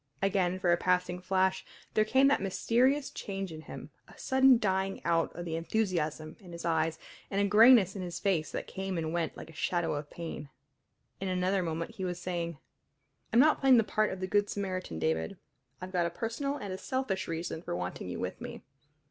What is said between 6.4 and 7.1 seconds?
his eyes,